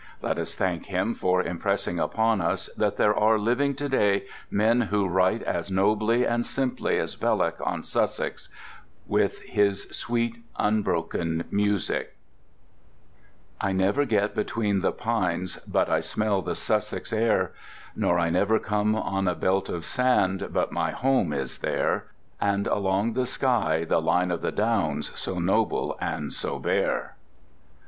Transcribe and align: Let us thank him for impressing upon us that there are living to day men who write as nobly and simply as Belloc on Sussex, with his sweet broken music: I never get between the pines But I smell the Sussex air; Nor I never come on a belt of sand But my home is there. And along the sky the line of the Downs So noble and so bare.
Let 0.23 0.39
us 0.39 0.55
thank 0.55 0.87
him 0.87 1.13
for 1.13 1.43
impressing 1.43 1.99
upon 1.99 2.41
us 2.41 2.71
that 2.75 2.97
there 2.97 3.13
are 3.15 3.37
living 3.37 3.75
to 3.75 3.87
day 3.87 4.23
men 4.49 4.81
who 4.81 5.07
write 5.07 5.43
as 5.43 5.69
nobly 5.69 6.25
and 6.25 6.43
simply 6.43 6.97
as 6.97 7.15
Belloc 7.15 7.57
on 7.63 7.83
Sussex, 7.83 8.49
with 9.05 9.41
his 9.41 9.83
sweet 9.91 10.37
broken 10.57 11.43
music: 11.51 12.17
I 13.61 13.73
never 13.73 14.05
get 14.05 14.33
between 14.33 14.79
the 14.79 14.91
pines 14.91 15.57
But 15.67 15.87
I 15.87 15.99
smell 16.01 16.41
the 16.41 16.55
Sussex 16.55 17.13
air; 17.13 17.51
Nor 17.95 18.17
I 18.17 18.31
never 18.31 18.57
come 18.57 18.95
on 18.95 19.27
a 19.27 19.35
belt 19.35 19.69
of 19.69 19.85
sand 19.85 20.47
But 20.51 20.71
my 20.71 20.89
home 20.89 21.31
is 21.31 21.59
there. 21.59 22.07
And 22.41 22.65
along 22.65 23.13
the 23.13 23.27
sky 23.27 23.85
the 23.87 24.01
line 24.01 24.31
of 24.31 24.41
the 24.41 24.51
Downs 24.51 25.11
So 25.13 25.37
noble 25.37 25.95
and 26.01 26.33
so 26.33 26.57
bare. 26.57 27.17